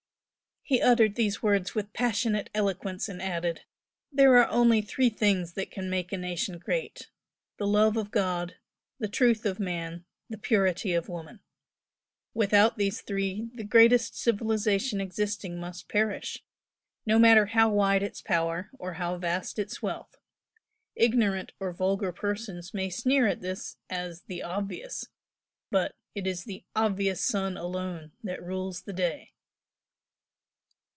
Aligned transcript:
He 0.63 0.79
uttered 0.81 1.15
these 1.15 1.43
words 1.43 1.75
with 1.75 1.91
passionate 1.91 2.49
eloquence 2.53 3.09
and 3.09 3.21
added 3.21 3.65
"There 4.09 4.37
are 4.37 4.47
only 4.47 4.81
three 4.81 5.09
things 5.09 5.51
that 5.53 5.69
can 5.69 5.89
make 5.89 6.13
a 6.13 6.17
nation 6.17 6.59
great, 6.59 7.09
the 7.57 7.67
love 7.67 7.97
of 7.97 8.09
God, 8.09 8.55
the 8.97 9.09
truth 9.09 9.45
of 9.45 9.59
man, 9.59 10.05
the 10.29 10.37
purity 10.37 10.93
of 10.93 11.09
woman. 11.09 11.41
Without 12.33 12.77
these 12.77 13.01
three 13.01 13.49
the 13.53 13.65
greatest 13.65 14.17
civilisation 14.17 15.01
existing 15.01 15.59
must 15.59 15.89
perish, 15.89 16.41
no 17.05 17.19
matter 17.19 17.47
how 17.47 17.69
wide 17.69 18.03
its 18.03 18.21
power 18.21 18.69
or 18.79 18.93
how 18.93 19.17
vast 19.17 19.59
its 19.59 19.81
wealth. 19.81 20.15
Ignorant 20.95 21.51
or 21.59 21.73
vulgar 21.73 22.13
persons 22.13 22.73
may 22.73 22.89
sneer 22.89 23.27
at 23.27 23.41
this 23.41 23.75
as 23.89 24.21
'the 24.21 24.41
obvious' 24.43 25.03
but 25.69 25.97
it 26.15 26.25
is 26.25 26.45
the 26.45 26.63
'obvious' 26.77 27.25
sun 27.25 27.57
alone 27.57 28.13
that 28.23 28.41
rules 28.41 28.83
the 28.83 28.93
day." 28.93 29.33